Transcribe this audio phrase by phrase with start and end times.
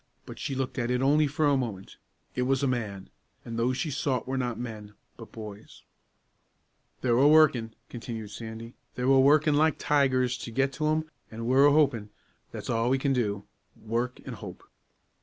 [0.25, 1.97] But she looked at it only for a moment.
[2.33, 3.11] It was a man;
[3.45, 5.83] and those she sought were not men, but boys.
[7.01, 11.45] "They're a workin'," continued Sandy, "they're a workin' like tigers to get to 'em, an'
[11.45, 12.09] we're a hopin';
[12.51, 13.45] that's a' we can do
[13.79, 14.63] work an' hope."